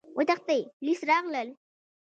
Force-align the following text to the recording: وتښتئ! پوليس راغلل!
وتښتئ! 0.17 0.59
پوليس 0.77 0.99
راغلل! 1.09 1.49